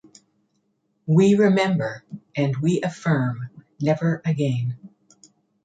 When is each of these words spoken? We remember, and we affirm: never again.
We 1.05 1.35
remember, 1.35 2.03
and 2.35 2.57
we 2.57 2.81
affirm: 2.81 3.51
never 3.79 4.19
again. 4.25 4.75